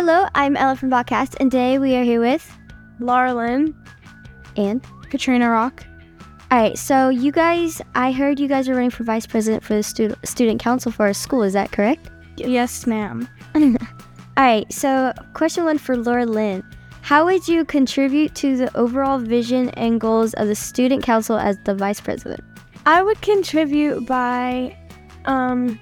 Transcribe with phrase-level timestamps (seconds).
[0.00, 2.56] Hello, I'm Ella from Podcast, and today we are here with
[3.00, 3.74] Laura Lynn,
[4.56, 5.84] and Katrina Rock.
[6.52, 9.74] All right, so you guys, I heard you guys are running for vice president for
[9.74, 11.42] the stu- student council for our school.
[11.42, 12.10] Is that correct?
[12.36, 13.28] Yes, ma'am.
[13.56, 13.74] All
[14.36, 16.62] right, so question one for Laura Lynn.
[17.02, 21.58] How would you contribute to the overall vision and goals of the student council as
[21.64, 22.44] the vice president?
[22.86, 24.78] I would contribute by
[25.24, 25.80] um,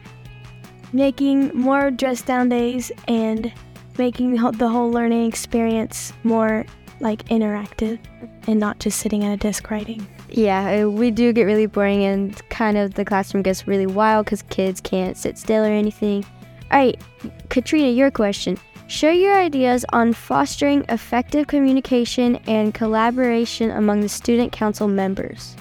[0.95, 3.53] making more dress down days and
[3.99, 6.65] making the whole- the whole learning experience more
[7.01, 7.99] like interactive
[8.47, 10.07] and not just sitting at a desk writing.
[10.29, 14.27] Yeah, uh, we do get really boring, and kind of the classroom gets really wild
[14.27, 16.25] because kids can't sit still or anything.
[16.71, 17.01] All right,
[17.49, 18.59] Katrina, your question.
[18.89, 25.57] Share your ideas on fostering effective communication and collaboration among the student council members.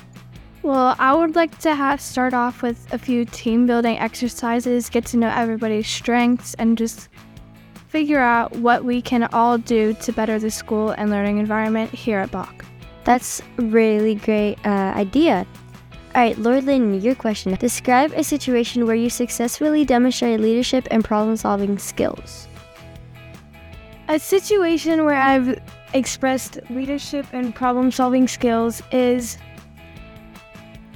[0.61, 5.05] Well, I would like to have start off with a few team building exercises, get
[5.07, 7.07] to know everybody's strengths, and just
[7.95, 12.19] figure out what we can all do to better the school and learning environment here
[12.19, 12.65] at Bach.
[13.05, 15.47] That's a really great uh, idea.
[16.13, 17.55] All right, Laura Lynn, your question.
[17.55, 22.49] Describe a situation where you successfully demonstrated leadership and problem solving skills.
[24.09, 25.57] A situation where I've
[25.93, 29.37] expressed leadership and problem solving skills is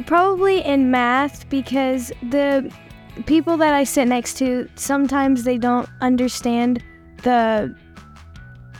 [0.05, 2.69] probably in math because the
[3.25, 6.83] people that I sit next to sometimes they don't understand
[7.23, 7.75] the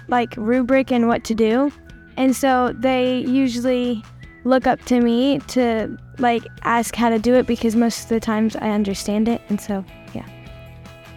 [0.08, 1.72] like rubric and what to do.
[2.18, 4.04] And so they usually
[4.44, 8.20] look up to me to like ask how to do it because most of the
[8.20, 9.42] times I understand it.
[9.50, 10.28] And so, yeah.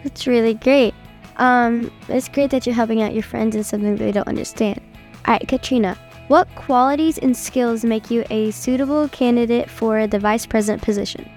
[0.04, 0.94] That's really great.
[1.36, 4.80] Um, it's great that you're helping out your friends in something they don't understand.
[5.26, 5.96] All right, Katrina,
[6.28, 11.28] what qualities and skills make you a suitable candidate for the vice president position?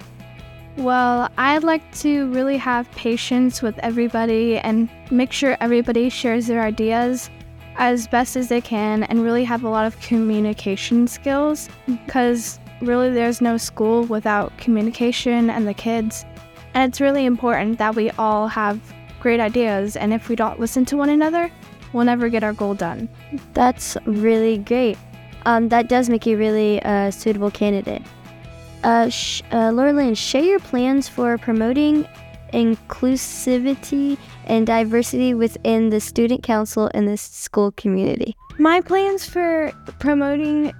[0.77, 6.61] Well, I'd like to really have patience with everybody and make sure everybody shares their
[6.61, 7.29] ideas
[7.77, 13.09] as best as they can and really have a lot of communication skills because really
[13.09, 16.25] there's no school without communication and the kids.
[16.73, 18.81] And it's really important that we all have
[19.21, 21.49] great ideas and if we don't listen to one another,
[21.93, 23.07] we'll never get our goal done.
[23.53, 24.97] That's really great.
[25.45, 28.01] Um, that does make you really a suitable candidate.
[28.85, 32.07] Uh, sh- uh, Laura Lynn, share your plans for promoting
[32.53, 34.15] inclusivity
[34.45, 38.35] and diversity within the student council and the school community.
[38.59, 40.71] My plans for promoting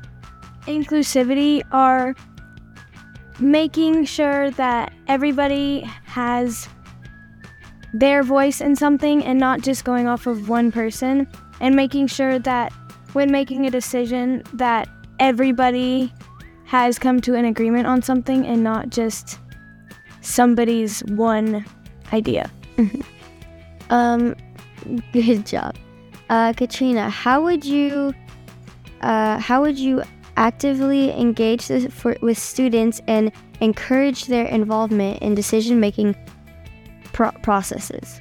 [0.68, 2.14] inclusivity are
[3.40, 6.70] making sure that everybody has
[7.92, 11.28] their voice in something and not just going off of one person
[11.60, 12.72] and making sure that
[13.14, 14.88] when making a decision that
[15.20, 16.14] everybody
[16.66, 19.40] has come to an agreement on something and not just
[20.22, 21.66] somebody's one
[22.14, 22.52] idea.
[23.90, 24.36] Um,
[25.14, 25.76] good job,
[26.30, 27.08] uh, Katrina.
[27.10, 28.16] How would you,
[29.02, 30.02] uh, how would you
[30.38, 33.32] actively engage for, with students and
[33.62, 36.16] encourage their involvement in decision-making
[37.14, 38.20] pro- processes?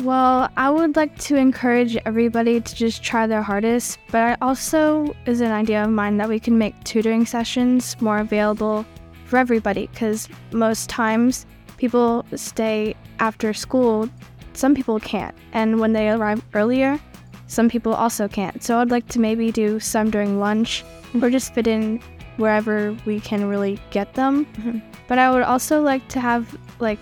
[0.00, 5.16] Well, I would like to encourage everybody to just try their hardest, but I also
[5.24, 8.84] is an idea of mine that we can make tutoring sessions more available
[9.24, 11.46] for everybody because most times
[11.78, 14.08] people stay after school.
[14.52, 17.00] Some people can't, and when they arrive earlier,
[17.46, 18.62] some people also can't.
[18.62, 21.24] So I'd like to maybe do some during lunch mm-hmm.
[21.24, 22.00] or just fit in
[22.36, 24.44] wherever we can really get them.
[24.44, 24.78] Mm-hmm.
[25.08, 26.98] But I would also like to have like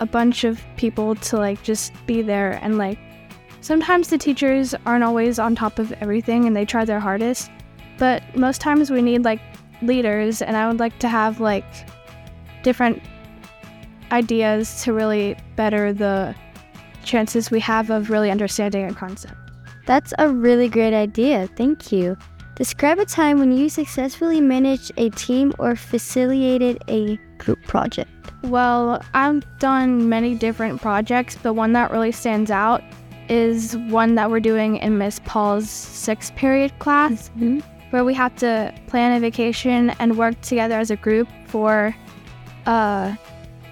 [0.00, 2.98] a bunch of people to like just be there and like
[3.60, 7.50] sometimes the teachers aren't always on top of everything and they try their hardest
[7.98, 9.40] but most times we need like
[9.82, 11.64] leaders and i would like to have like
[12.62, 13.02] different
[14.12, 16.34] ideas to really better the
[17.04, 19.34] chances we have of really understanding a concept
[19.86, 21.48] That's a really great idea.
[21.56, 22.16] Thank you.
[22.54, 28.10] Describe a time when you successfully managed a team or facilitated a group project.
[28.44, 32.82] Well, I've done many different projects, but one that really stands out
[33.28, 37.30] is one that we're doing in Miss Paul's sixth period class,
[37.90, 41.94] where we have to plan a vacation and work together as a group for
[42.66, 43.14] uh,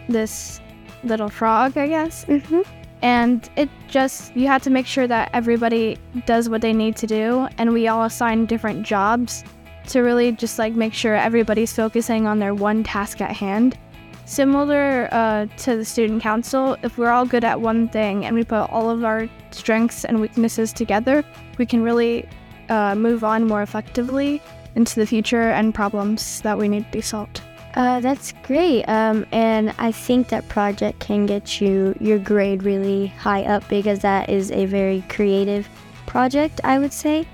[0.09, 0.61] this
[1.03, 2.25] little frog, I guess.
[2.27, 2.61] Mm-hmm.
[3.01, 5.97] And it just, you have to make sure that everybody
[6.27, 9.45] does what they need to do, and we all assign different jobs
[9.89, 13.79] to really just like make sure everybody's focusing on their one task at hand.
[14.25, 18.45] Similar uh, to the student council, if we're all good at one thing and we
[18.45, 21.25] put all of our strengths and weaknesses together,
[21.57, 22.29] we can really
[22.69, 24.43] uh, move on more effectively
[24.75, 27.41] into the future and problems that we need to be solved.
[27.75, 28.85] Uh, that's great.
[28.85, 34.01] Um, and I think that project can get you your grade really high up because
[34.01, 35.69] that is a very creative
[36.07, 37.27] project, I would say.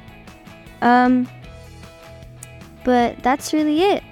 [0.82, 1.28] Um,
[2.84, 4.02] but that's really it.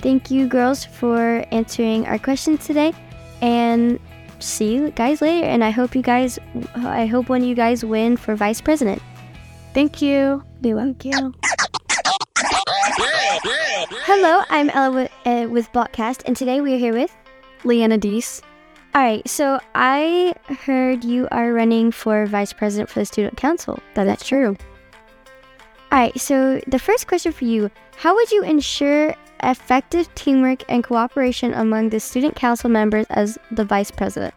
[0.00, 2.92] Thank you, girls, for answering our questions today.
[3.40, 3.98] And
[4.38, 5.46] see you guys later.
[5.46, 6.38] And I hope you guys,
[6.76, 9.02] I hope one of you guys win for vice president.
[9.74, 10.42] Thank you.
[10.62, 11.34] Thank you.
[14.04, 17.14] Hello, I'm Ella with, uh, with Blockcast, and today we are here with
[17.64, 18.42] Leanna Deese.
[18.94, 20.34] All right, so I
[20.64, 23.78] heard you are running for vice president for the student council.
[23.94, 24.56] That's true.
[25.90, 30.84] All right, so the first question for you How would you ensure effective teamwork and
[30.84, 34.34] cooperation among the student council members as the vice president?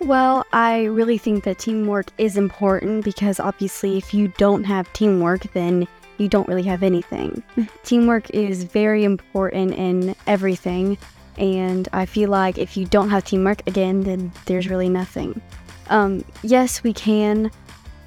[0.00, 5.52] Well, I really think that teamwork is important because obviously, if you don't have teamwork,
[5.52, 5.86] then
[6.18, 7.42] you don't really have anything.
[7.84, 10.96] teamwork is very important in everything,
[11.36, 15.40] and I feel like if you don't have teamwork, again, then there's really nothing.
[15.88, 17.50] Um, yes, we can.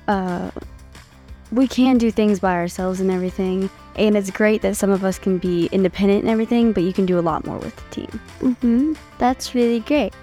[0.08, 0.52] Uh,
[1.52, 5.18] we can do things by ourselves and everything, and it's great that some of us
[5.18, 8.20] can be independent and everything, but you can do a lot more with the team.
[8.40, 8.94] Mm-hmm.
[9.18, 10.14] That's really great.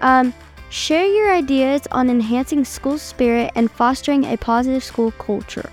[0.00, 0.34] Um,
[0.70, 5.70] share your ideas on enhancing school spirit and fostering a positive school culture.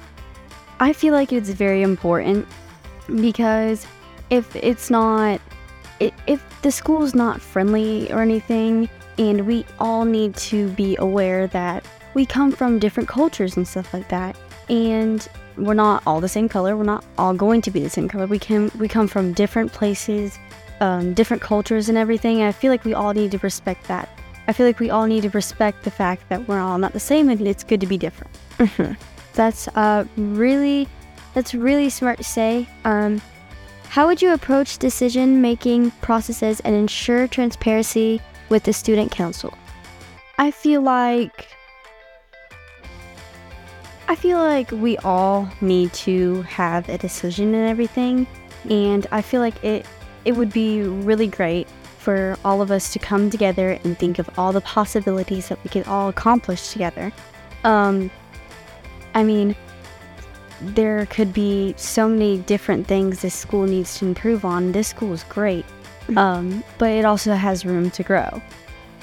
[0.79, 2.47] I feel like it's very important
[3.21, 3.85] because
[4.29, 5.41] if it's not,
[5.99, 11.85] if the school's not friendly or anything, and we all need to be aware that
[12.13, 14.35] we come from different cultures and stuff like that,
[14.69, 15.27] and
[15.57, 16.75] we're not all the same color.
[16.75, 18.25] We're not all going to be the same color.
[18.25, 20.37] We can we come from different places,
[20.79, 22.39] um, different cultures, and everything.
[22.41, 24.09] And I feel like we all need to respect that.
[24.47, 26.99] I feel like we all need to respect the fact that we're all not the
[26.99, 28.31] same, and it's good to be different.
[29.33, 30.87] That's uh, really,
[31.33, 32.67] that's really smart to say.
[32.85, 33.19] Um,
[33.89, 39.53] how would you approach decision making processes and ensure transparency with the student council?
[40.37, 41.47] I feel like
[44.13, 48.27] I feel like we all need to have a decision and everything,
[48.69, 49.87] and I feel like it
[50.23, 51.67] it would be really great
[51.97, 55.71] for all of us to come together and think of all the possibilities that we
[55.71, 57.11] could all accomplish together.
[57.63, 58.11] Um,
[59.15, 59.55] I mean,
[60.61, 64.73] there could be so many different things this school needs to improve on.
[64.73, 66.19] This school is great, mm-hmm.
[66.19, 68.43] um, but it also has room to grow.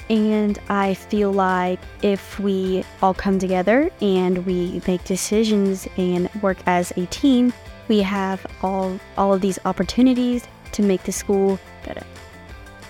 [0.09, 6.57] And I feel like if we all come together and we make decisions and work
[6.65, 7.53] as a team,
[7.87, 12.05] we have all all of these opportunities to make the school better.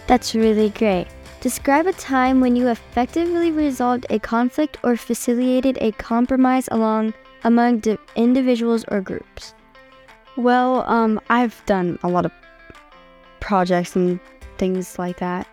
[0.08, 1.08] That's really great.
[1.42, 7.14] Describe a time when you effectively resolved a conflict or facilitated a compromise along
[7.44, 9.56] among di- individuals or groups.
[10.38, 12.32] Well, um, I've done a lot of
[13.40, 14.20] projects and
[14.58, 15.48] things like that.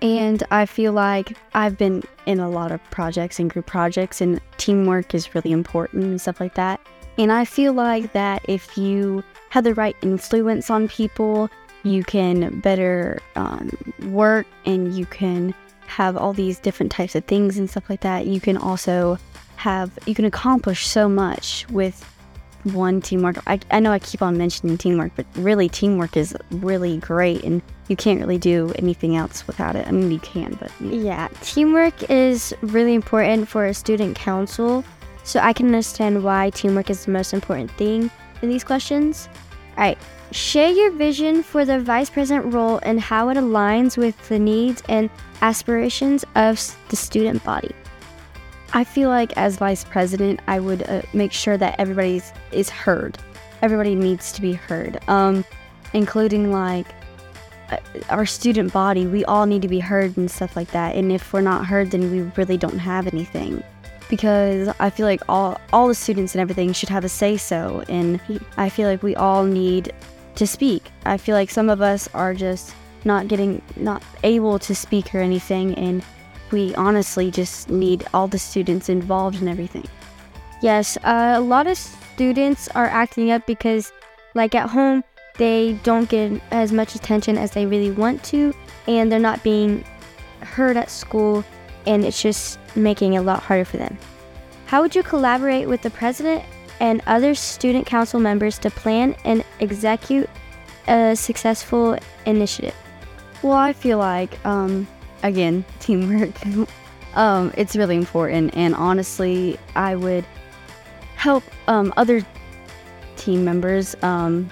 [0.00, 4.40] And I feel like I've been in a lot of projects and group projects, and
[4.56, 6.80] teamwork is really important and stuff like that.
[7.16, 11.50] And I feel like that if you have the right influence on people
[11.82, 13.70] you can better um,
[14.08, 15.54] work and you can
[15.86, 18.26] have all these different types of things and stuff like that.
[18.26, 19.18] You can also
[19.56, 22.04] have, you can accomplish so much with
[22.64, 23.36] one teamwork.
[23.46, 27.62] I, I know I keep on mentioning teamwork, but really, teamwork is really great and
[27.88, 29.86] you can't really do anything else without it.
[29.86, 30.70] I mean, you can, but.
[30.80, 34.84] Yeah, teamwork is really important for a student council.
[35.24, 38.10] So I can understand why teamwork is the most important thing
[38.42, 39.28] in these questions.
[39.76, 39.98] All right,
[40.30, 44.82] Share your vision for the vice president role and how it aligns with the needs
[44.88, 45.08] and
[45.40, 47.74] aspirations of the student body.
[48.72, 52.20] I feel like as vice president, I would uh, make sure that everybody
[52.52, 53.18] is heard.
[53.62, 55.44] Everybody needs to be heard, um,
[55.94, 56.86] including like
[57.70, 57.78] uh,
[58.10, 59.06] our student body.
[59.06, 60.94] We all need to be heard and stuff like that.
[60.96, 63.62] And if we're not heard, then we really don't have anything.
[64.08, 67.84] Because I feel like all all the students and everything should have a say so,
[67.88, 68.20] and
[68.56, 69.92] I feel like we all need
[70.36, 70.90] to speak.
[71.04, 75.18] I feel like some of us are just not getting, not able to speak or
[75.18, 76.02] anything, and
[76.52, 79.86] we honestly just need all the students involved in everything.
[80.62, 83.92] Yes, uh, a lot of students are acting up because,
[84.34, 85.04] like at home,
[85.36, 88.52] they don't get as much attention as they really want to,
[88.88, 89.84] and they're not being
[90.40, 91.44] heard at school,
[91.86, 93.96] and it's just making it a lot harder for them.
[94.66, 96.44] How would you collaborate with the president
[96.80, 100.28] and other student council members to plan and execute
[100.88, 102.74] a successful initiative?
[103.42, 104.86] Well, I feel like, um,
[105.22, 106.30] again, teamwork.
[107.14, 110.24] um, it's really important, and honestly, I would
[111.16, 112.24] help um, other
[113.16, 113.96] team members.
[114.02, 114.48] Um,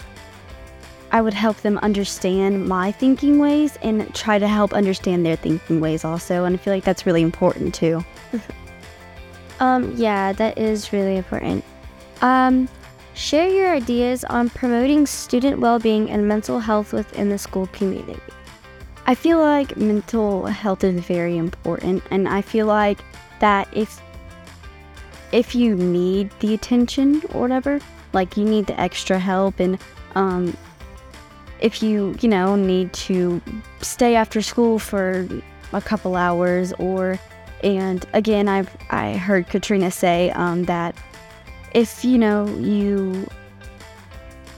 [1.12, 5.80] I would help them understand my thinking ways and try to help understand their thinking
[5.80, 6.44] ways also.
[6.44, 8.04] And I feel like that's really important too.
[9.60, 11.64] Um, yeah, that is really important.
[12.20, 12.68] Um,
[13.14, 18.20] share your ideas on promoting student well-being and mental health within the school community.
[19.08, 22.98] I feel like mental health is very important, and I feel like
[23.38, 24.02] that if
[25.32, 27.80] if you need the attention or whatever,
[28.12, 29.78] like you need the extra help, and
[30.16, 30.56] um,
[31.60, 33.40] if you you know need to
[33.80, 35.28] stay after school for
[35.72, 37.20] a couple hours, or
[37.62, 40.96] and again, I've I heard Katrina say um, that
[41.74, 43.28] if you know you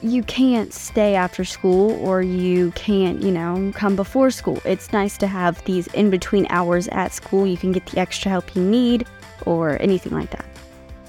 [0.02, 4.60] you can't stay after school or you can't, you know, come before school.
[4.64, 7.46] It's nice to have these in between hours at school.
[7.46, 9.06] You can get the extra help you need
[9.44, 10.44] or anything like that.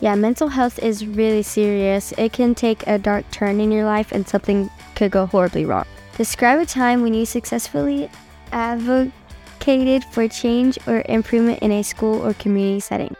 [0.01, 2.13] Yeah, mental health is really serious.
[2.17, 5.86] It can take a dark turn in your life and something could go horribly wrong.
[6.17, 8.10] Describe a time when you successfully
[8.51, 13.15] advocated for change or improvement in a school or community setting.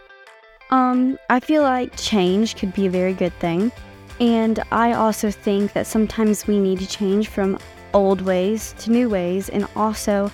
[0.72, 3.72] Um, I feel like change could be a very good thing.
[4.20, 7.58] And I also think that sometimes we need to change from
[7.94, 10.32] old ways to new ways, and also,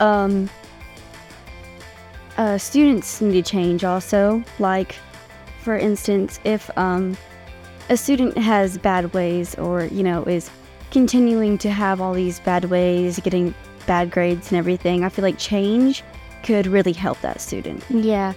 [0.00, 0.50] um,
[2.36, 4.42] uh, students need to change also.
[4.58, 4.96] Like,
[5.60, 7.16] for instance, if um,
[7.88, 10.50] a student has bad ways or, you know, is
[10.90, 13.54] continuing to have all these bad ways, getting
[13.86, 16.02] bad grades and everything, I feel like change
[16.42, 17.84] could really help that student.
[17.88, 18.34] Yeah.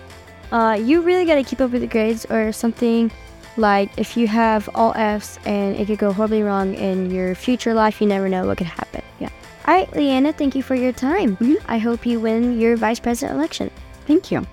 [0.51, 3.11] Uh, you really got to keep up with the grades or something
[3.59, 7.73] like if you have all F's and it could go horribly wrong in your future
[7.73, 9.01] life, you never know what could happen.
[9.19, 9.29] Yeah.
[9.67, 11.37] All right, Leanna, thank you for your time.
[11.37, 11.57] Mhm.
[11.67, 13.69] I hope you win your vice president election.
[14.07, 14.45] Thank you.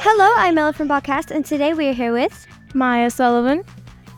[0.00, 2.46] Hello, I'm Ella from Podcast, and today we are here with.
[2.74, 3.64] Maya Sullivan.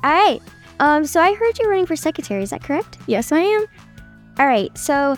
[0.02, 0.40] All right.
[0.80, 2.42] Um, so I heard you're running for secretary.
[2.42, 2.98] Is that correct?
[3.06, 3.66] Yes, I am.
[4.38, 4.76] All right.
[4.76, 5.16] So,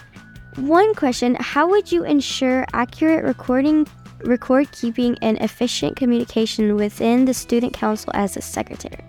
[0.57, 3.87] one question: How would you ensure accurate recording,
[4.25, 9.05] record keeping, and efficient communication within the student council as a secretary?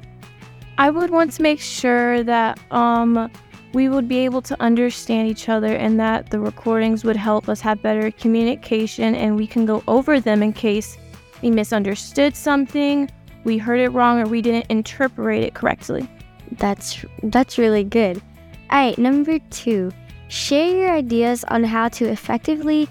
[0.77, 3.29] I would want to make sure that um
[3.73, 7.59] we would be able to understand each other and that the recordings would help us
[7.61, 10.97] have better communication and we can go over them in case
[11.41, 13.09] we misunderstood something,
[13.43, 16.07] we heard it wrong or we didn't interpret it correctly.
[16.53, 18.21] That's that's really good.
[18.69, 19.91] All right, number two,
[20.27, 22.87] share your ideas on how to effectively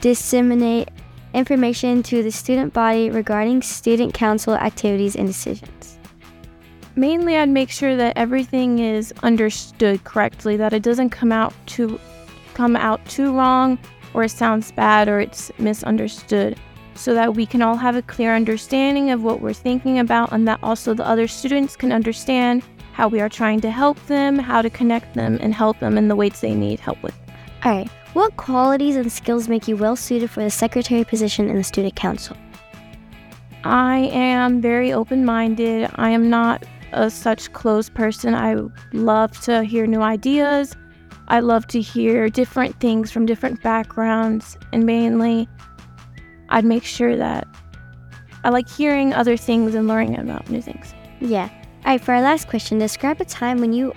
[0.00, 0.88] disseminate
[1.34, 5.98] information to the student body regarding student council activities and decisions.
[6.96, 12.00] Mainly I'd make sure that everything is understood correctly, that it doesn't come out too
[12.54, 13.76] come out too wrong
[14.14, 16.56] or it sounds bad or it's misunderstood.
[16.94, 20.46] So that we can all have a clear understanding of what we're thinking about and
[20.46, 22.62] that also the other students can understand
[22.92, 26.06] how we are trying to help them, how to connect them and help them in
[26.06, 27.23] the ways they need help with.
[27.64, 31.56] All right, what qualities and skills make you well suited for the secretary position in
[31.56, 32.36] the student council?
[33.64, 35.90] I am very open minded.
[35.94, 38.34] I am not a such closed person.
[38.34, 38.56] I
[38.92, 40.76] love to hear new ideas.
[41.28, 44.58] I love to hear different things from different backgrounds.
[44.74, 45.48] And mainly,
[46.50, 47.48] I'd make sure that
[48.44, 50.92] I like hearing other things and learning about new things.
[51.18, 51.48] Yeah.
[51.86, 53.94] All right, for our last question, describe a time when you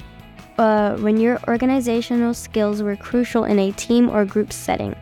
[0.58, 4.96] uh, when your organizational skills were crucial in a team or group setting.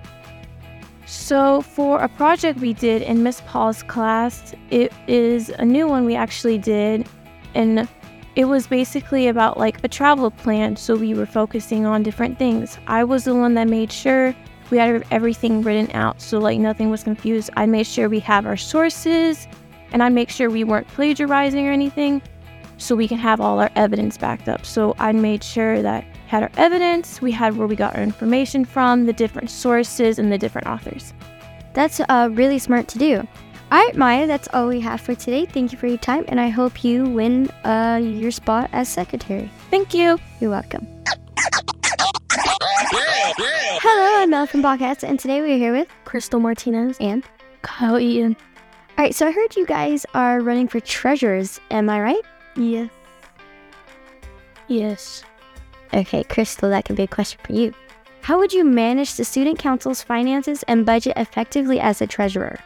[1.05, 6.03] So, for a project we did in Miss Paul's class, it is a new one
[6.03, 7.07] we actually did,
[7.53, 7.87] and
[8.35, 10.75] it was basically about like a travel plan.
[10.75, 12.79] So, we were focusing on different things.
[12.87, 14.35] I was the one that made sure
[14.71, 17.51] we had everything written out, so like nothing was confused.
[17.55, 19.47] I made sure we have our sources,
[19.91, 22.21] and I make sure we weren't plagiarizing or anything,
[22.77, 24.65] so we can have all our evidence backed up.
[24.65, 28.65] So, I made sure that had our evidence, we had where we got our information
[28.65, 31.13] from, the different sources, and the different authors.
[31.73, 33.17] That's uh, really smart to do.
[33.71, 35.45] All right, Maya, that's all we have for today.
[35.45, 39.49] Thank you for your time, and I hope you win uh, your spot as secretary.
[39.71, 40.17] Thank you.
[40.39, 40.87] You're welcome.
[43.81, 47.23] Hello, I'm Mel from Podcast, and today we're here with Crystal Martinez and.
[47.65, 48.37] Kyle Eaton.
[48.97, 51.59] All right, so I heard you guys are running for treasurers.
[51.71, 52.21] Am I right?
[52.55, 52.89] Yes.
[54.67, 55.23] Yes.
[55.93, 57.73] Okay, Crystal, that could be a question for you.
[58.21, 62.57] How would you manage the student council's finances and budget effectively as a treasurer?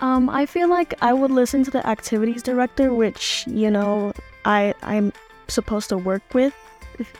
[0.00, 4.12] Um, I feel like I would listen to the activities director, which you know
[4.44, 5.12] I I'm
[5.48, 6.54] supposed to work with,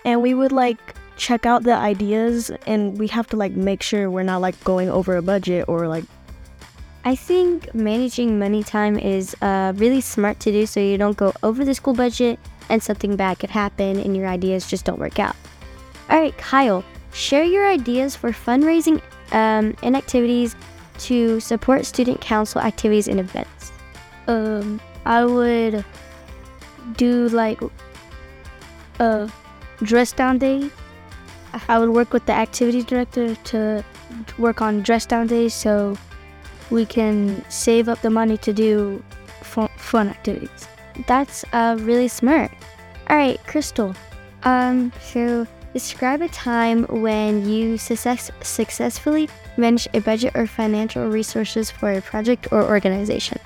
[0.05, 4.11] and we would like check out the ideas, and we have to like make sure
[4.11, 6.05] we're not like going over a budget or like
[7.07, 11.35] I think managing money time is uh, really smart to do so you don't go
[11.43, 12.39] over the school budget
[12.71, 15.37] and something bad could happen and your ideas just don't work out.
[16.09, 16.83] All right, Kyle,
[17.13, 20.57] share your ideas for fundraising um, and activities
[21.01, 23.73] to support student council activities and events.
[24.27, 25.85] Um, I would
[26.97, 27.61] do like
[28.99, 29.31] a
[29.83, 30.71] dress down day.
[31.69, 33.85] I would work with the activities director to
[34.39, 35.99] work on dress down days so
[36.75, 39.03] we can save up the money to do
[39.43, 40.67] fun, activities.
[41.07, 42.51] That's uh, really smart.
[43.09, 43.95] All right, Crystal.
[44.43, 51.71] Um, so describe a time when you success- successfully managed a budget or financial resources
[51.71, 53.39] for a project or organization.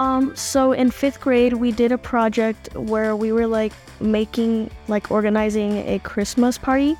[0.00, 5.10] Um, so in fifth grade, we did a project where we were like making, like
[5.10, 6.96] organizing a Christmas party.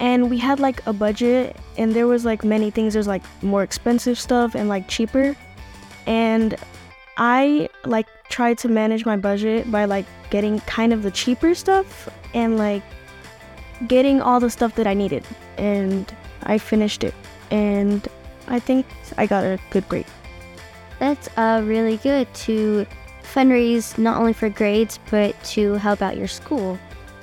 [0.00, 2.94] And we had like a budget, and there was like many things.
[2.94, 5.36] There's like more expensive stuff and like cheaper.
[6.06, 6.56] And
[7.18, 12.08] I like tried to manage my budget by like getting kind of the cheaper stuff
[12.32, 12.82] and like
[13.86, 15.24] getting all the stuff that I needed.
[15.58, 16.12] And
[16.44, 17.14] I finished it.
[17.50, 18.08] And
[18.48, 18.86] I think
[19.18, 20.06] I got a good grade.
[20.98, 22.86] That's uh, really good to
[23.22, 26.78] fundraise not only for grades but to help out your school.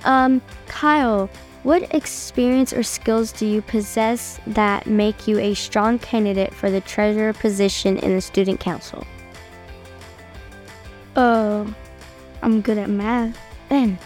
[0.06, 1.30] Um, Kyle,
[1.68, 6.80] what experience or skills do you possess that make you a strong candidate for the
[6.80, 9.06] treasurer position in the student council?
[11.18, 11.66] Uh,
[12.42, 13.38] I'm good at math.
[13.70, 13.98] And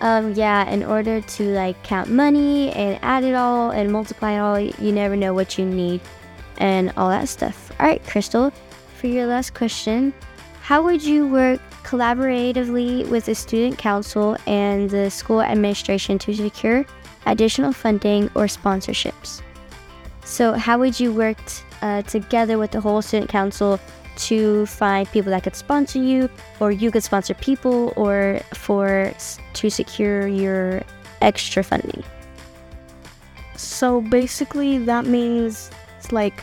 [0.00, 4.38] um, yeah, in order to like count money and add it all and multiply it
[4.38, 6.00] all, you never know what you need
[6.56, 7.70] and all that stuff.
[7.78, 8.50] All right, Crystal,
[8.96, 10.14] for your last question,
[10.62, 16.84] how would you work collaboratively with the student council and the school administration to secure
[17.26, 19.42] additional funding or sponsorships?
[20.24, 21.38] So, how would you work
[21.82, 23.78] uh, together with the whole student council
[24.16, 29.12] to find people that could sponsor you, or you could sponsor people, or for
[29.52, 30.82] to secure your
[31.20, 32.02] extra funding?
[33.56, 36.42] So basically, that means it's like,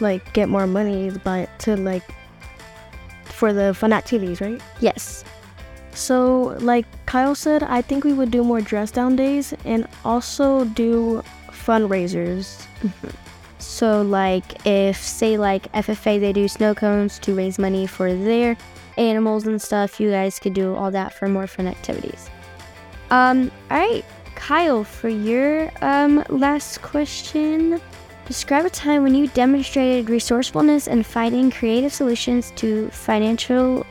[0.00, 2.02] like get more money, but to like
[3.42, 4.62] for the fun activities, right?
[4.78, 5.24] Yes.
[5.94, 10.64] So like Kyle said, I think we would do more dress down days and also
[10.64, 12.64] do fundraisers.
[12.82, 13.08] Mm-hmm.
[13.58, 18.56] So, like, if say like FFA they do snow cones to raise money for their
[18.96, 22.30] animals and stuff, you guys could do all that for more fun activities.
[23.10, 24.04] Um, all right,
[24.36, 27.80] Kyle, for your um last question,
[28.32, 33.84] describe a time when you demonstrated resourcefulness and finding creative solutions to financial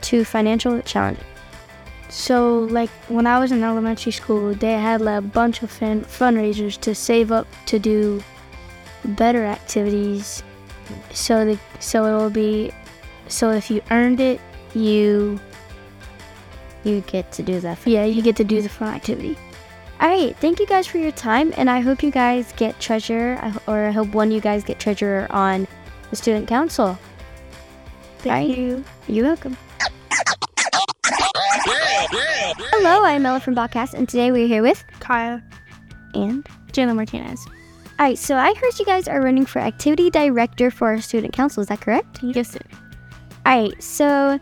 [0.00, 1.24] to financial challenges.
[2.08, 6.04] So, like when I was in elementary school, they had like, a bunch of fan-
[6.04, 8.22] fundraisers to save up to do
[9.04, 10.42] better activities.
[11.12, 12.72] So the so it will be
[13.28, 14.40] so if you earned it,
[14.74, 15.40] you
[16.84, 17.78] You get to do that.
[17.86, 19.36] yeah you get to do the fun activity.
[20.02, 23.38] All right, thank you guys for your time, and I hope you guys get treasure,
[23.68, 25.68] or I hope one of you guys get treasure on
[26.10, 26.98] the student council.
[28.18, 28.58] Thank Right.
[28.58, 28.84] you.
[29.06, 29.56] You're welcome.
[32.72, 35.40] Hello, I'm Ella from Bobcast, and today we're here with Kaya,
[36.14, 36.44] and.
[36.72, 37.46] Jayla Martinez.
[38.00, 41.32] All right, so I heard you guys are running for activity director for our student
[41.32, 41.60] council.
[41.60, 42.20] Is that correct?
[42.24, 42.60] Yes, sir.
[43.46, 44.40] All right, so,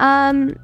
[0.00, 0.56] um,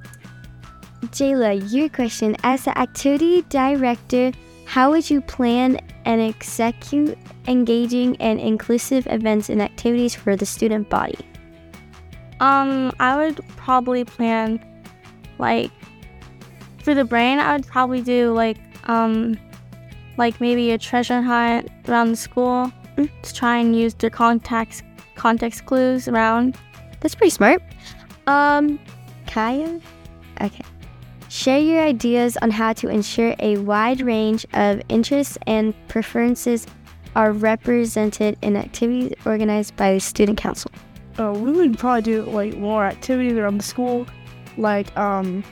[1.07, 4.33] Jayla, your question as the activity director,
[4.67, 10.89] how would you plan and execute engaging and inclusive events and activities for the student
[10.89, 11.19] body?
[12.41, 14.65] Um, I would probably plan
[15.39, 15.71] like
[16.83, 17.39] for the brain.
[17.39, 19.37] I would probably do like um,
[20.17, 24.85] like maybe a treasure hunt around the school to try and use their context
[25.17, 26.57] context clues around.
[27.01, 27.63] That's pretty smart.
[28.27, 28.79] Um,
[29.27, 29.81] Kaya?
[30.41, 30.65] Okay.
[31.33, 36.67] Share your ideas on how to ensure a wide range of interests and preferences
[37.17, 40.71] are represented in activities organized by the student council.
[41.19, 44.07] uh, we would probably do like more activities around the school,
[44.59, 45.43] like um,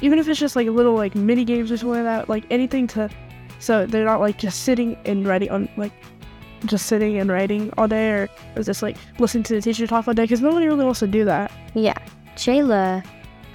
[0.00, 2.88] even if it's just like little like mini games or something like that, like anything
[2.88, 3.08] to,
[3.60, 5.92] so they're not like just sitting and writing on like,
[6.66, 10.08] just sitting and writing all day, or, or just like listening to the teacher talk
[10.08, 11.52] all day, because nobody really wants to do that.
[11.74, 11.96] Yeah.
[12.34, 13.04] Jayla,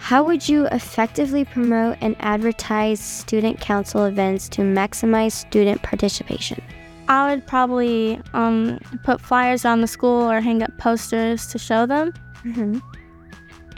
[0.05, 6.61] how would you effectively promote and advertise student council events to maximize student participation?
[7.07, 11.87] I would probably um, put flyers on the school or hang up posters to show
[11.87, 12.13] them,
[12.43, 12.77] Mm-hmm.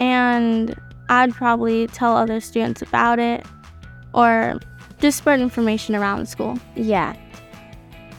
[0.01, 0.75] and
[1.07, 3.45] I'd probably tell other students about it
[4.13, 4.59] or
[4.99, 6.59] just spread information around the school.
[6.75, 7.15] Yeah.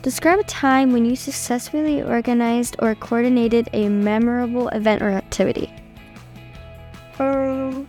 [0.01, 5.71] Describe a time when you successfully organized or coordinated a memorable event or activity.
[7.18, 7.87] Um,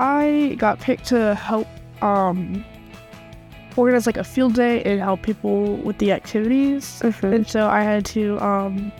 [0.00, 1.68] I got picked to help
[2.00, 2.64] um
[3.76, 7.02] organize like a field day and help people with the activities.
[7.22, 8.90] And so I had to um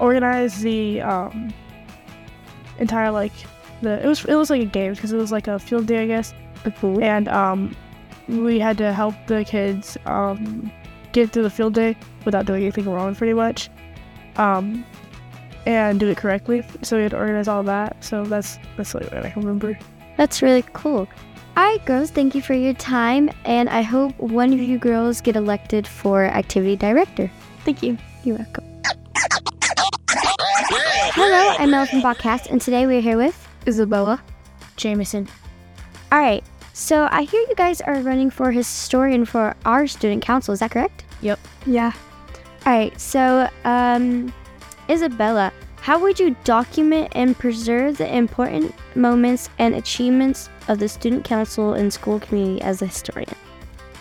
[0.00, 1.52] organize the um
[2.78, 3.32] entire like
[3.82, 6.04] the it was it was like a game because it was like a field day
[6.04, 6.32] I guess.
[6.82, 7.76] And um
[8.28, 10.72] we had to help the kids um
[11.12, 13.68] get through the field day without doing anything wrong pretty much.
[14.36, 14.86] Um
[15.66, 16.64] and do it correctly.
[16.82, 18.02] So we had to organize all that.
[18.02, 19.78] So that's that's like what I can remember.
[20.16, 21.08] That's really cool.
[21.56, 25.20] All right, girls, thank you for your time, and I hope one of you girls
[25.20, 27.30] get elected for activity director.
[27.64, 27.98] Thank you.
[28.22, 28.64] You're welcome.
[31.12, 34.22] Hello, I'm Mel from Podcast, and today we're here with Isabella.
[34.76, 35.28] Jameson.
[36.12, 40.54] All right, so I hear you guys are running for historian for our student council.
[40.54, 41.04] Is that correct?
[41.20, 41.40] Yep.
[41.66, 41.92] Yeah.
[42.64, 44.32] All right, so um,
[44.90, 51.24] Isabella, how would you document and preserve the important moments and achievements of the student
[51.24, 53.34] council and school community as a historian?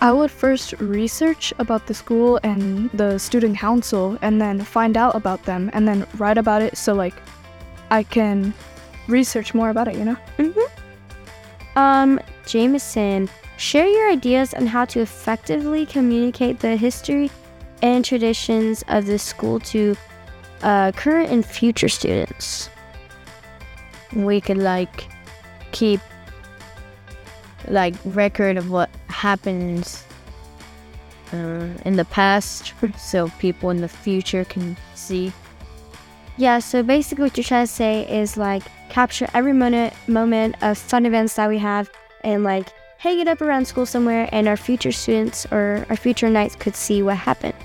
[0.01, 5.15] I would first research about the school and the student council and then find out
[5.15, 7.13] about them and then write about it so like
[7.91, 8.53] I can
[9.07, 10.17] research more about it, you know?
[11.75, 17.29] Um, Jameson, share your ideas on how to effectively communicate the history
[17.81, 19.95] and traditions of the school to
[20.63, 22.69] uh, current and future students.
[24.13, 25.07] we could like
[25.71, 25.99] keep
[27.67, 30.03] like record of what happens
[31.31, 35.31] uh, in the past so people in the future can see
[36.37, 40.77] Yeah, so basically what you're trying to say is like capture every moment moment of
[40.77, 41.89] fun events that we have
[42.23, 46.29] and like hang it up around school somewhere and our future students or our future
[46.29, 47.55] knights could see what happened.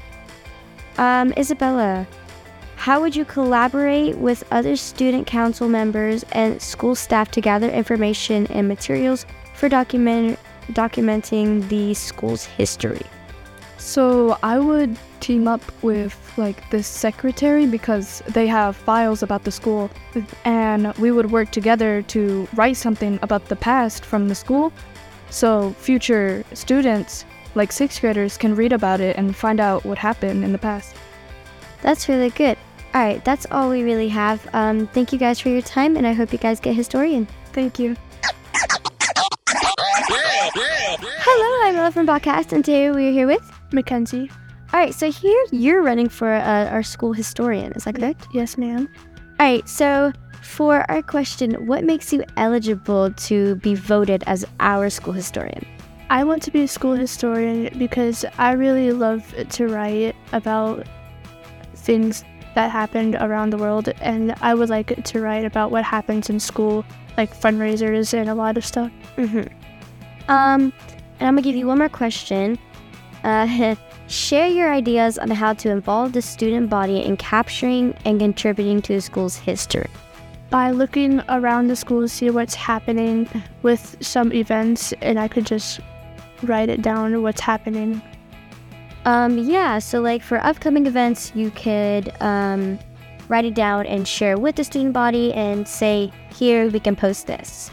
[0.98, 2.06] Um, Isabella,
[2.84, 8.46] how would you collaborate with other student council members and school staff to gather information
[8.48, 10.38] and materials for document
[10.72, 13.00] documenting the school's history?
[13.78, 19.50] So I would team up with like the secretary because they have files about the
[19.50, 19.90] school
[20.44, 24.70] and we would work together to write something about the past from the school
[25.30, 30.44] so future students like sixth graders can read about it and find out what happened
[30.44, 30.94] in the past.
[31.80, 32.58] That's really good.
[32.94, 34.48] All right, that's all we really have.
[34.52, 37.26] Um, thank you guys for your time, and I hope you guys get historian.
[37.52, 37.96] Thank you.
[41.26, 44.30] Hello, I'm Ella from Podcast, and today we're here with Mackenzie.
[44.72, 47.72] All right, so here you're running for uh, our school historian.
[47.72, 48.28] Is that correct?
[48.32, 48.88] Yes, ma'am.
[49.40, 54.88] All right, so for our question, what makes you eligible to be voted as our
[54.88, 55.66] school historian?
[56.10, 60.86] I want to be a school historian because I really love to write about
[61.74, 62.22] things
[62.54, 66.40] that happened around the world, and I would like to write about what happens in
[66.40, 66.84] school,
[67.16, 68.90] like fundraisers and a lot of stuff.
[69.16, 69.52] Mm-hmm.
[70.30, 70.72] Um,
[71.18, 72.58] and I'm gonna give you one more question.
[73.22, 73.74] Uh,
[74.06, 78.94] share your ideas on how to involve the student body in capturing and contributing to
[78.94, 79.88] the school's history.
[80.50, 83.28] By looking around the school to see what's happening
[83.62, 85.80] with some events, and I could just
[86.42, 88.00] write it down what's happening.
[89.04, 92.78] Um, yeah, so like for upcoming events, you could um,
[93.28, 97.26] write it down and share with the student body and say, here, we can post
[97.26, 97.70] this.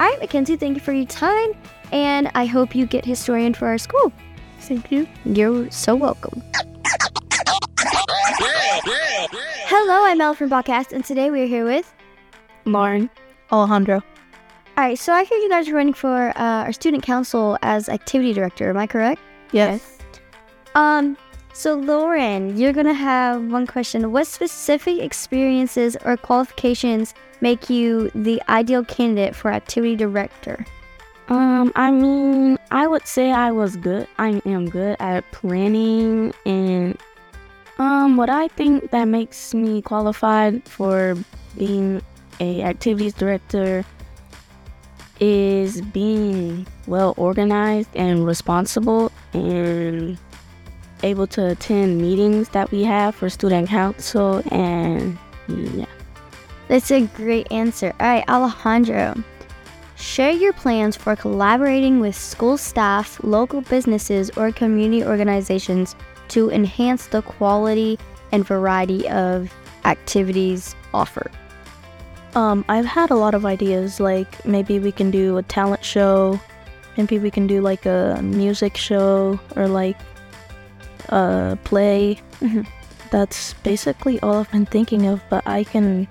[0.00, 1.52] All right, Mackenzie, thank you for your time,
[1.92, 4.12] and I hope you get historian for our school.
[4.60, 5.06] Thank you.
[5.24, 6.42] You're so welcome.
[9.66, 11.92] Hello, I'm Elle from Podcast, and today we're here with.
[12.64, 13.10] Lauren.
[13.50, 17.58] alejandro All right, so I hear you guys are running for uh, our student council
[17.62, 18.70] as activity director.
[18.70, 19.20] Am I correct?
[19.52, 19.97] yes
[20.78, 21.16] Um,
[21.52, 24.12] so Lauren, you're gonna have one question.
[24.12, 30.64] What specific experiences or qualifications make you the ideal candidate for activity director?
[31.28, 34.06] Um, I mean, I would say I was good.
[34.18, 36.96] I am good at planning and
[37.80, 41.16] um what I think that makes me qualified for
[41.56, 42.02] being
[42.38, 43.84] a activities director
[45.18, 50.16] is being well organized and responsible and
[51.02, 55.86] able to attend meetings that we have for student council and yeah.
[56.68, 57.94] That's a great answer.
[57.98, 59.14] All right, Alejandro.
[59.96, 65.96] Share your plans for collaborating with school staff, local businesses, or community organizations
[66.28, 67.98] to enhance the quality
[68.30, 69.52] and variety of
[69.84, 71.32] activities offered.
[72.34, 73.98] Um, I've had a lot of ideas.
[73.98, 76.38] Like maybe we can do a talent show,
[76.96, 79.96] maybe we can do like a music show or like
[81.08, 82.20] a play.
[82.40, 82.66] Mhm.
[83.10, 85.22] That's basically all I've been thinking of.
[85.30, 86.06] But I can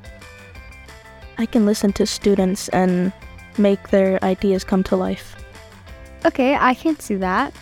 [1.38, 3.14] I can listen to students and
[3.58, 5.36] make their ideas come to life.
[6.26, 7.54] Okay, I can see that.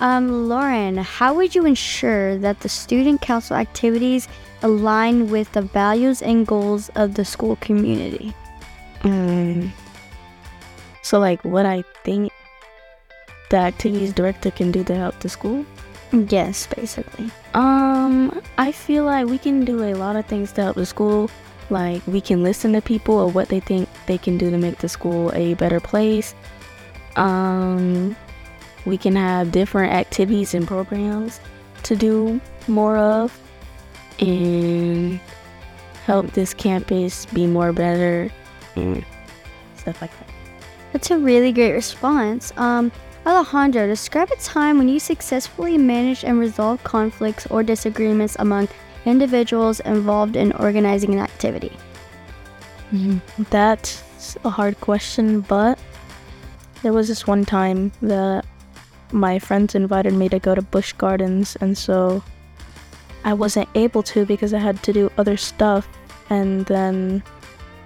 [0.00, 4.28] Um, Lauren, how would you ensure that the student council activities
[4.62, 8.32] align with the values and goals of the school community?
[9.02, 9.70] Mm.
[11.02, 12.32] So, like, what I think
[13.50, 15.66] the activities director can do to help the school?
[16.12, 17.30] Yes, basically.
[17.54, 21.30] Um, I feel like we can do a lot of things to help the school.
[21.70, 24.78] Like, we can listen to people of what they think they can do to make
[24.78, 26.34] the school a better place.
[27.14, 28.16] Um,
[28.86, 31.38] we can have different activities and programs
[31.84, 33.38] to do more of
[34.18, 35.20] and
[36.06, 38.30] help this campus be more better
[38.74, 39.04] and
[39.76, 40.28] stuff like that.
[40.92, 42.52] That's a really great response.
[42.56, 42.90] Um,
[43.30, 48.68] Alejandro, describe a time when you successfully managed and resolved conflicts or disagreements among
[49.04, 51.72] individuals involved in organizing an activity.
[52.92, 53.44] Mm-hmm.
[53.50, 54.02] That's
[54.44, 55.78] a hard question, but
[56.82, 58.44] there was this one time that
[59.12, 62.22] my friends invited me to go to Busch Gardens, and so
[63.24, 65.88] I wasn't able to because I had to do other stuff.
[66.30, 67.22] And then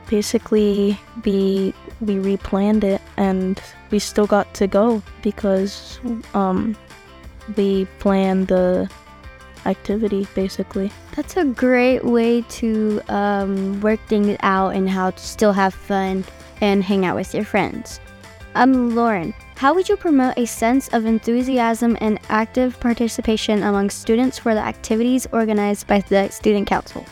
[0.08, 3.60] basically, we we replanned it, and
[3.94, 6.00] we still got to go because
[6.34, 6.76] um,
[7.56, 8.90] we planned the
[9.66, 10.90] activity basically.
[11.14, 16.24] That's a great way to um, work things out and how to still have fun
[16.60, 18.00] and hang out with your friends.
[18.56, 24.40] Um, Lauren, how would you promote a sense of enthusiasm and active participation among students
[24.40, 27.06] for the activities organized by the student council?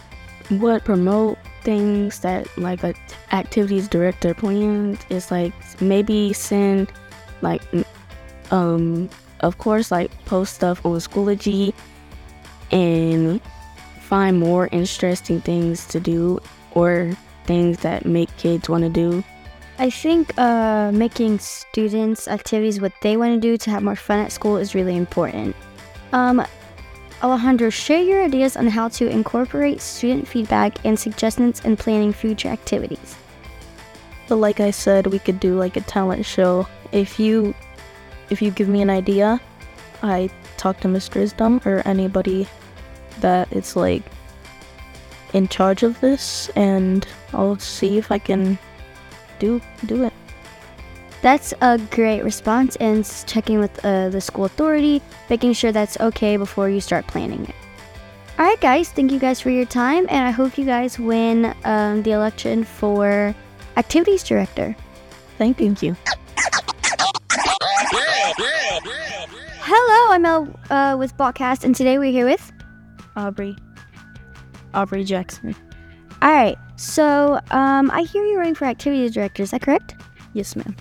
[0.48, 2.94] What promote things that like a
[3.32, 6.92] activities director planned is like maybe send
[7.40, 7.62] like
[8.50, 9.08] um
[9.40, 11.72] of course like post stuff on Schoology
[12.70, 13.40] and
[14.00, 16.38] find more interesting things to do
[16.72, 19.24] or things that make kids want to do.
[19.78, 24.20] I think uh, making students' activities what they want to do to have more fun
[24.20, 25.56] at school is really important.
[26.12, 26.44] Um,
[27.22, 32.48] Alejandro, share your ideas on how to incorporate student feedback and suggestions in planning future
[32.48, 33.14] activities.
[34.28, 36.66] But like I said, we could do like a talent show.
[36.90, 37.54] If you
[38.28, 39.40] if you give me an idea,
[40.02, 42.48] I talk to Miss Drisdom or anybody
[43.20, 44.02] that is like
[45.32, 48.58] in charge of this and I'll see if I can
[49.38, 50.12] do do it.
[51.22, 56.36] That's a great response and checking with uh, the school authority, making sure that's okay
[56.36, 57.54] before you start planning it.
[58.38, 61.54] All right, guys, thank you guys for your time, and I hope you guys win
[61.64, 63.34] um, the election for
[63.76, 64.74] activities director.
[65.38, 65.66] Thank you.
[65.66, 65.96] Thank you.
[69.64, 72.52] Hello, I'm El uh, with Botcast, and today we're here with.
[73.14, 73.56] Aubrey.
[74.74, 75.54] Aubrey Jackson.
[76.20, 79.44] All right, so um, I hear you're running for activities director.
[79.44, 79.94] Is that correct?
[80.32, 80.74] Yes, ma'am.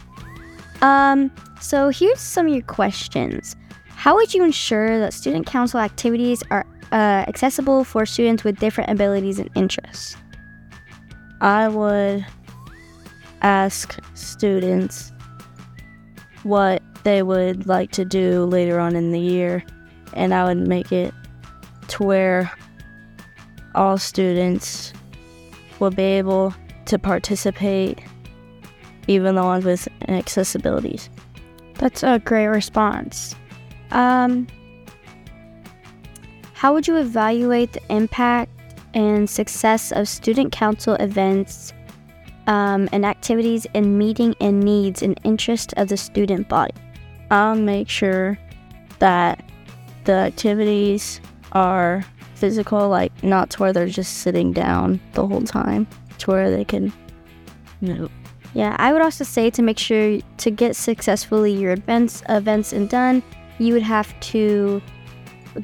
[0.81, 3.55] Um, so here's some of your questions.
[3.87, 8.89] How would you ensure that student council activities are uh, accessible for students with different
[8.89, 10.17] abilities and interests?
[11.39, 12.25] I would
[13.41, 15.11] ask students
[16.43, 19.63] what they would like to do later on in the year,
[20.13, 21.13] and I would make it
[21.89, 22.51] to where
[23.75, 24.93] all students
[25.79, 26.53] will be able
[26.85, 27.99] to participate,
[29.07, 31.09] even the ones with accessibilities.
[31.75, 33.35] That's a great response.
[33.91, 34.47] Um,
[36.53, 38.51] how would you evaluate the impact
[38.93, 41.73] and success of student council events
[42.47, 46.73] um, and activities in meeting and needs and interest of the student body?
[47.31, 48.37] I'll make sure
[48.99, 49.43] that
[50.03, 51.19] the activities
[51.53, 52.03] are
[52.35, 55.87] physical, like not to where they're just sitting down the whole time,
[56.19, 56.93] to where they can,
[57.81, 58.09] you know,
[58.53, 62.89] Yeah, I would also say to make sure to get successfully your events events and
[62.89, 63.23] done,
[63.59, 64.81] you would have to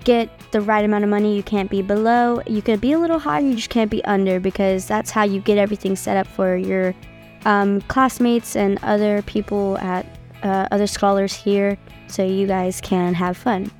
[0.04, 1.36] get the right amount of money.
[1.36, 2.42] You can't be below.
[2.48, 3.42] You can be a little higher.
[3.42, 6.94] You just can't be under because that's how you get everything set up for your
[7.46, 10.06] um, classmates and other people at
[10.44, 13.72] uh, other scholars here, so you guys can have fun.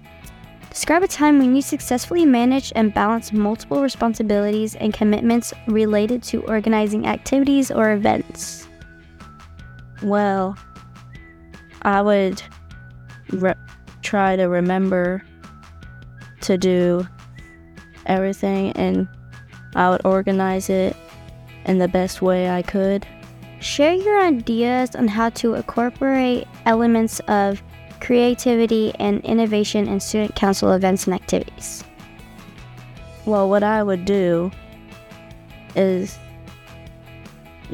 [0.70, 6.44] Describe a time when you successfully managed and balanced multiple responsibilities and commitments related to
[6.44, 8.67] organizing activities or events.
[10.02, 10.58] Well,
[11.82, 12.42] I would
[13.32, 13.56] re-
[14.02, 15.24] try to remember
[16.42, 17.08] to do
[18.06, 19.08] everything and
[19.76, 20.96] I would organize it
[21.66, 23.06] in the best way I could.
[23.60, 27.62] Share your ideas on how to incorporate elements of
[28.00, 31.84] creativity and innovation in student council events and activities.
[33.26, 34.52] Well, what I would do
[35.76, 36.18] is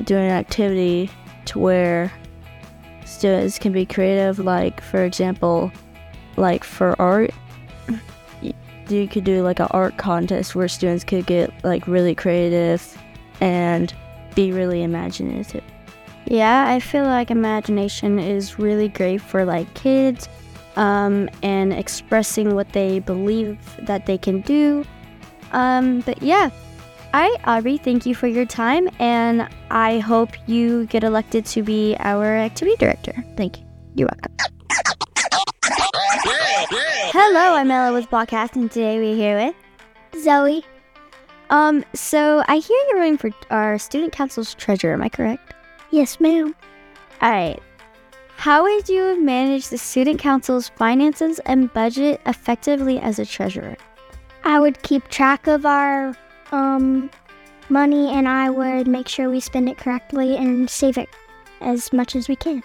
[0.03, 1.09] doing an activity
[1.51, 2.12] where
[3.06, 4.39] students can be creative.
[4.39, 5.71] Like, for example,
[6.38, 7.32] like for art,
[8.89, 12.97] you could do like an art contest where students could get like really creative
[13.41, 13.93] and
[14.36, 15.63] be really imaginative.
[16.25, 20.29] Yeah, I feel like imagination is really great for like kids
[20.75, 24.86] um, and expressing what they believe that they can do.
[25.51, 26.49] Um, but yeah,
[27.15, 31.95] I, Aubrey, thank you for your time, and I hope you get elected to be
[31.99, 33.23] our activity director.
[33.38, 33.65] Thank you.
[33.93, 34.34] You're welcome.
[37.13, 40.65] Hello, I'm Ella with Blockcast, and today we're here with Zoe.
[41.52, 44.93] Um, so I hear you're running for our student council's treasurer.
[44.93, 45.54] Am I correct?
[45.91, 46.56] Yes, ma'am.
[47.21, 47.62] All right.
[48.38, 53.78] How would you manage the student council's finances and budget effectively as a treasurer?
[54.43, 56.17] I would keep track of our
[56.54, 57.10] um,
[57.70, 61.10] money and I would make sure we spend it correctly and save it
[61.60, 62.63] as much as we can.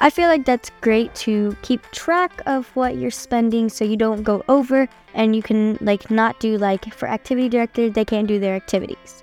[0.00, 4.22] I feel like that's great to keep track of what you're spending so you don't
[4.22, 8.38] go over and you can like not do like for activity director they can't do
[8.38, 9.22] their activities.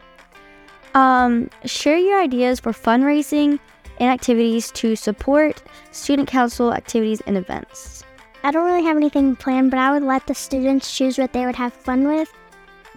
[0.93, 3.59] Um, share your ideas for fundraising
[3.99, 5.61] and activities to support
[5.91, 8.03] student council activities and events.
[8.43, 11.45] I don't really have anything planned, but I would let the students choose what they
[11.45, 12.33] would have fun with,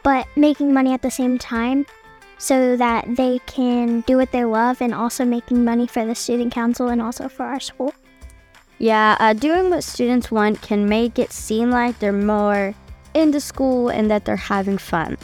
[0.05, 1.85] but making money at the same time
[2.38, 6.53] so that they can do what they love and also making money for the student
[6.53, 7.93] council and also for our school.
[8.79, 12.75] Yeah, uh, doing what students want can make it seem like they're more
[13.14, 15.17] into school and that they're having fun.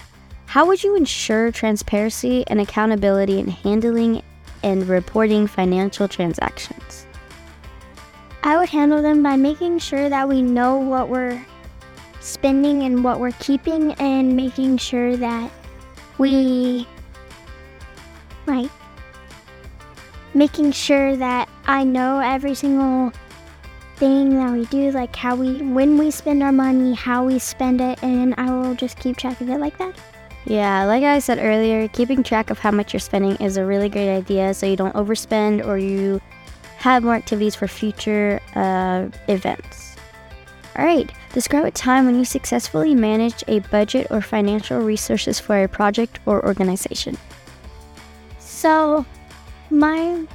[0.46, 4.22] How would you ensure transparency and accountability in handling
[4.62, 7.06] and reporting financial transactions?
[8.42, 11.44] I would handle them by making sure that we know what we're
[12.20, 15.50] spending and what we're keeping and making sure that
[16.18, 16.86] we
[18.46, 18.70] like
[20.34, 23.12] making sure that I know every single
[23.96, 27.80] thing that we do like how we when we spend our money, how we spend
[27.80, 29.94] it and I will just keep track of it like that.
[30.46, 33.88] Yeah, like I said earlier, keeping track of how much you're spending is a really
[33.88, 36.20] great idea so you don't overspend or you
[36.78, 39.96] have more activities for future uh, events.
[40.76, 45.62] All right, describe a time when you successfully managed a budget or financial resources for
[45.62, 47.16] a project or organization.
[48.38, 49.06] So,
[49.70, 50.26] my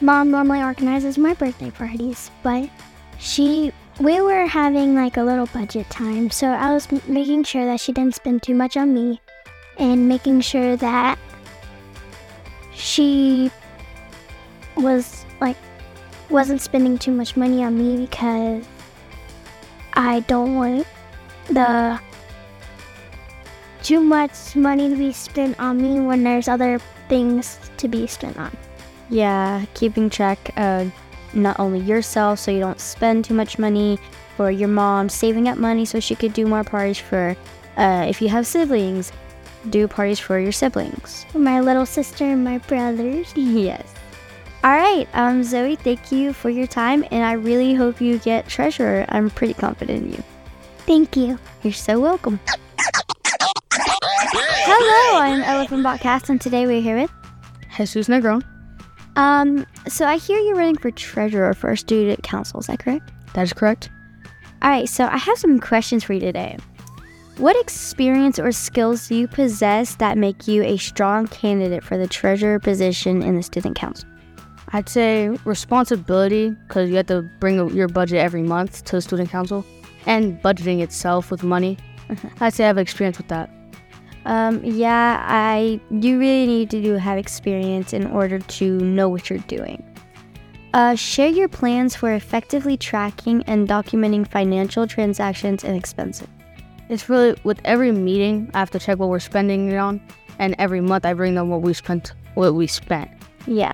[0.00, 2.68] mom normally organizes my birthday parties, but
[3.18, 7.80] she we were having like a little budget time, so I was making sure that
[7.80, 9.20] she didn't spend too much on me
[9.78, 11.18] and making sure that
[12.74, 13.50] she
[14.76, 15.56] was like
[16.30, 18.64] wasn't spending too much money on me because
[19.94, 20.86] I don't want
[21.48, 22.00] the
[23.82, 26.78] too much money to be spent on me when there's other
[27.08, 28.56] things to be spent on.
[29.10, 30.92] Yeah, keeping track of
[31.34, 33.98] not only yourself so you don't spend too much money
[34.36, 37.36] for your mom, saving up money so she could do more parties for
[37.76, 39.12] uh, if you have siblings,
[39.70, 41.26] do parties for your siblings.
[41.34, 43.32] My little sister and my brothers.
[43.36, 43.91] yes.
[44.64, 48.46] All right, um, Zoe, thank you for your time, and I really hope you get
[48.46, 49.04] treasurer.
[49.08, 50.22] I'm pretty confident in you.
[50.86, 51.36] Thank you.
[51.64, 52.38] You're so welcome.
[54.30, 57.10] Hello, I'm Ella from Botcast, and today we're here with.
[57.76, 58.44] Jesus Negron.
[59.16, 62.60] Um, so I hear you're running for treasurer for our student council.
[62.60, 63.10] Is that correct?
[63.34, 63.90] That is correct.
[64.62, 66.56] All right, so I have some questions for you today.
[67.38, 72.06] What experience or skills do you possess that make you a strong candidate for the
[72.06, 74.08] treasurer position in the student council?
[74.72, 79.30] I'd say responsibility because you have to bring your budget every month to the student
[79.30, 79.64] council
[80.06, 81.76] and budgeting itself with money.
[82.40, 83.50] I'd say I have experience with that.
[84.24, 89.28] Um, yeah, I you really need to do have experience in order to know what
[89.28, 89.84] you're doing.
[90.72, 96.28] Uh, share your plans for effectively tracking and documenting financial transactions and expenses.
[96.88, 100.00] It's really with every meeting I have to check what we're spending it on,
[100.38, 103.10] and every month I bring them what we spent, what we spent.
[103.46, 103.72] Yeah.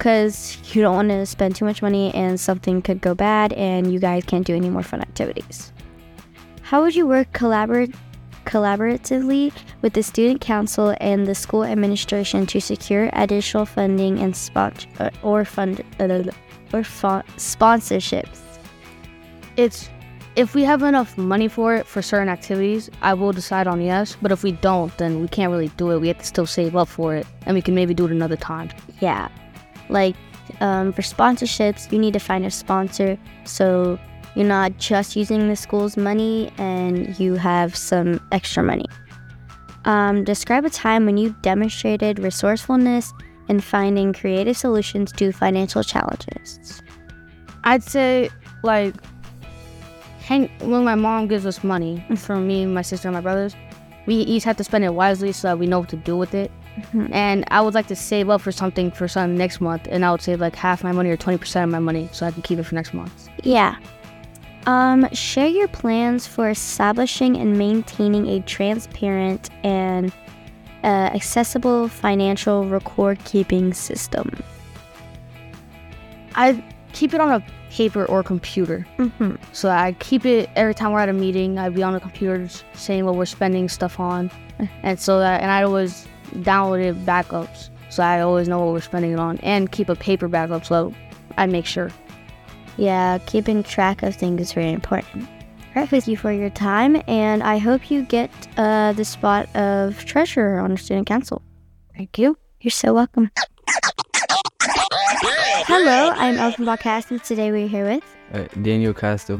[0.00, 3.92] Because you don't want to spend too much money and something could go bad and
[3.92, 5.74] you guys can't do any more fun activities.
[6.62, 7.94] How would you work collaborate,
[8.46, 14.86] collaboratively with the student council and the school administration to secure additional funding and spot,
[15.00, 16.22] uh, or fund uh,
[16.72, 18.40] or fo- sponsorships?
[19.58, 19.90] It's
[20.34, 24.16] if we have enough money for it for certain activities, I will decide on yes.
[24.22, 26.00] But if we don't, then we can't really do it.
[26.00, 28.36] We have to still save up for it, and we can maybe do it another
[28.36, 28.70] time.
[29.02, 29.28] Yeah.
[29.90, 30.16] Like
[30.60, 33.98] um, for sponsorships, you need to find a sponsor so
[34.34, 38.86] you're not just using the school's money and you have some extra money.
[39.84, 43.12] Um, describe a time when you demonstrated resourcefulness
[43.48, 46.82] in finding creative solutions to financial challenges.
[47.64, 48.30] I'd say
[48.62, 48.94] like
[50.28, 53.56] when my mom gives us money for me, my sister, and my brothers,
[54.06, 56.34] we each have to spend it wisely so that we know what to do with
[56.34, 56.52] it.
[57.12, 60.12] And I would like to save up for something for some next month, and I
[60.12, 62.42] would save like half my money or twenty percent of my money so I can
[62.42, 63.28] keep it for next month.
[63.42, 63.76] Yeah.
[64.66, 70.12] Um, share your plans for establishing and maintaining a transparent and
[70.84, 74.30] uh, accessible financial record keeping system.
[76.34, 76.62] I
[76.92, 78.86] keep it on a paper or computer.
[78.98, 79.36] Mm-hmm.
[79.52, 81.58] So I keep it every time we're at a meeting.
[81.58, 84.30] I'd be on the computer saying what we're spending stuff on,
[84.82, 86.06] and so that and I always
[86.36, 90.28] downloaded backups, so I always know what we're spending it on, and keep a paper
[90.28, 90.94] backup so
[91.36, 91.90] I make sure.
[92.76, 95.28] Yeah, keeping track of things is very important.
[95.76, 99.54] All right, thank you for your time, and I hope you get uh, the spot
[99.54, 101.42] of treasurer on the student council.
[101.96, 102.36] Thank you.
[102.60, 103.30] You're so welcome.
[105.66, 108.04] Hello, I'm Elfin Podcast, and today we're here with.
[108.32, 109.38] Uh, Daniel Castro.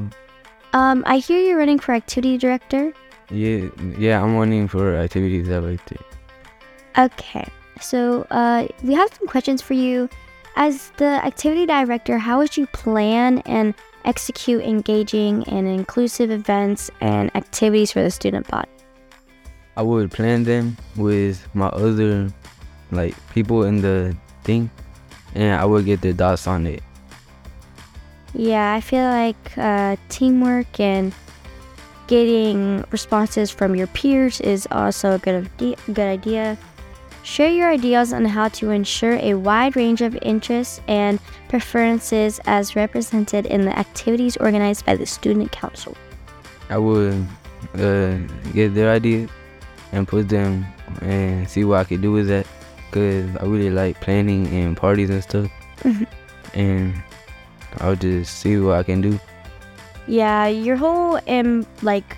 [0.73, 2.93] Um, I hear you're running for activity director.
[3.31, 3.69] Yeah,
[3.99, 5.97] yeah, I'm running for activities director.
[6.99, 7.47] Okay,
[7.81, 10.09] so uh, we have some questions for you.
[10.57, 13.75] As the activity director, how would you plan and
[14.05, 18.69] execute engaging and inclusive events and activities for the student body?
[19.77, 22.31] I would plan them with my other
[22.91, 24.71] like people in the thing,
[25.35, 26.83] and I would get their thoughts on it.
[28.35, 31.15] Yeah, I feel like uh, teamwork and
[32.07, 36.59] getting responses from your peers is also a good, good idea.
[37.23, 42.75] Share your ideas on how to ensure a wide range of interests and preferences as
[42.75, 45.97] represented in the activities organized by the student council.
[46.71, 47.27] I would
[47.79, 48.17] uh,
[48.55, 49.31] get their ideas
[49.93, 50.65] and put them
[51.03, 52.47] and see what I could do with that,
[52.91, 55.47] cause I really like planning and parties and stuff,
[55.85, 56.07] Mhm.
[56.55, 56.95] and
[57.79, 59.19] I'll just see what I can do.
[60.07, 62.17] Yeah, your whole um like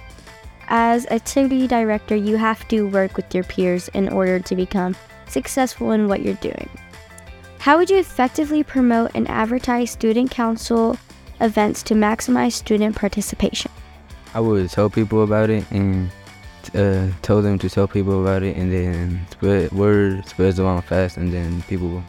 [0.72, 4.96] as activity director, you have to work with your peers in order to become
[5.28, 6.68] successful in what you're doing.
[7.58, 10.98] How would you effectively promote and advertise student council
[11.40, 13.70] events to maximize student participation?
[14.32, 16.10] I would tell people about it and
[16.74, 21.18] uh, tell them to tell people about it, and then spread word spreads around fast,
[21.18, 22.02] and then people.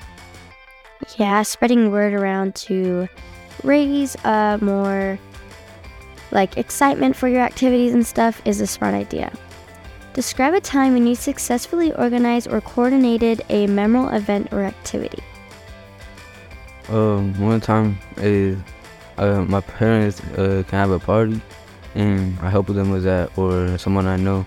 [1.18, 3.10] Yeah, spreading word around to
[3.64, 5.20] raise uh, more
[6.34, 9.32] like excitement for your activities and stuff is a smart idea.
[10.14, 15.24] Describe a time when you successfully organized or coordinated a memorable event or activity.
[16.90, 18.58] Um, one time is
[19.18, 21.42] uh, my parents uh, can have a party,
[21.96, 24.46] and I help them with that, or someone I know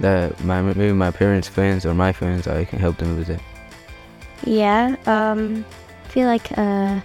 [0.00, 3.40] that my maybe my parents' friends or my friends, I can help them with it.
[4.44, 5.64] Yeah, um,
[6.04, 7.00] I feel like uh,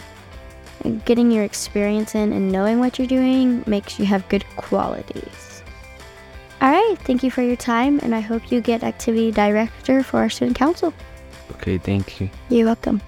[1.06, 5.64] getting your experience in and knowing what you're doing makes you have good qualities.
[6.62, 10.20] All right, thank you for your time, and I hope you get activity director for
[10.20, 10.94] our student council.
[11.52, 12.30] Okay, thank you.
[12.50, 13.02] You're welcome.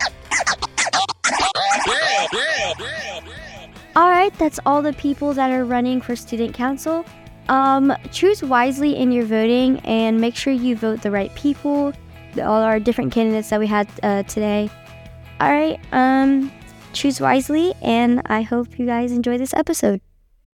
[3.95, 7.03] All right, that's all the people that are running for student council.
[7.49, 11.93] Um, choose wisely in your voting and make sure you vote the right people.
[12.35, 14.69] All our different candidates that we had uh, today.
[15.39, 16.51] All right, um,
[16.97, 20.01] choose wisely, and I hope you guys enjoy this episode.